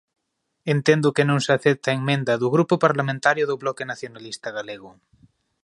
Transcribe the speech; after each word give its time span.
Entendo 0.75 1.13
que 1.15 1.27
non 1.29 1.39
se 1.45 1.51
acepta 1.57 1.87
a 1.89 1.97
emenda 2.01 2.33
do 2.41 2.47
Grupo 2.55 2.75
Parlamentario 2.85 3.43
do 3.47 3.59
Bloque 3.63 3.87
Nacionalista 3.91 4.47
Galego. 4.57 4.91